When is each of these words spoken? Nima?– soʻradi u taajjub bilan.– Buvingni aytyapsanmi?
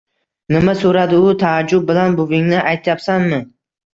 Nima?– 0.53 0.73
soʻradi 0.83 1.19
u 1.25 1.35
taajjub 1.43 1.85
bilan.– 1.91 2.15
Buvingni 2.21 2.57
aytyapsanmi? 2.73 3.43